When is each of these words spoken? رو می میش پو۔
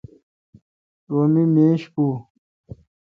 رو 1.11 1.21
می 1.33 1.43
میش 1.53 1.81
پو۔ 1.93 2.05